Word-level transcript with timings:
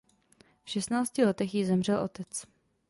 V 0.63 0.69
šestnácti 0.69 1.25
letech 1.25 1.55
jí 1.55 1.65
zemřel 1.65 1.99
otec. 1.99 2.45